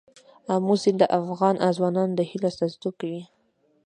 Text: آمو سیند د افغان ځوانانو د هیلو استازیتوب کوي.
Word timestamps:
آمو 0.53 0.73
سیند 0.81 0.97
د 1.01 1.03
افغان 1.19 1.55
ځوانانو 1.77 2.13
د 2.17 2.21
هیلو 2.29 2.47
استازیتوب 2.51 2.93
کوي. 3.01 3.21